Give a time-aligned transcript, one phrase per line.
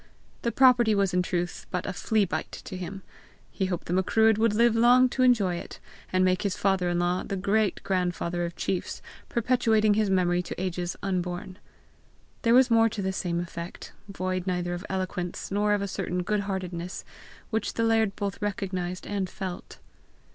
[0.41, 3.03] The property was in truth but a flea bite to him!
[3.51, 5.79] He hoped the Macruadh would live long to enjoy it,
[6.11, 10.59] and make his father in law the great grandfather of chiefs, perpetuating his memory to
[10.59, 11.59] ages unborn.
[12.41, 16.23] There was more to the same effect, void neither of eloquence nor of a certain
[16.23, 17.05] good heartedness,
[17.51, 19.77] which the laird both recognized and felt.